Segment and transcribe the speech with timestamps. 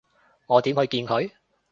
[0.47, 1.31] 我點去見佢？